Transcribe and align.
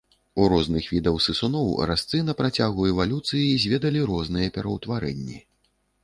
У 0.43 0.45
розных 0.51 0.85
відаў 0.93 1.17
сысуноў 1.25 1.67
разцы 1.91 2.21
на 2.29 2.33
працягу 2.39 2.87
эвалюцыі 2.91 3.51
зведалі 3.65 4.01
розныя 4.13 4.53
пераўтварэнні. 4.55 5.37